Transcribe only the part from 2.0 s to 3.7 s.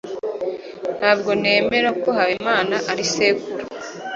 ko Habimana ari sekuru.